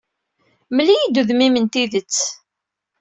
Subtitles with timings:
[0.69, 2.17] Mmel-iyi-d udem-im n tidet.